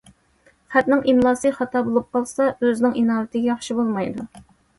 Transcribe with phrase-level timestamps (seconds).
[0.75, 4.29] خەتنىڭ ئىملاسى خاتا بولۇپ قالسا ئۆزىنىڭ ئىناۋىتىگە ياخشى بولمايدۇ.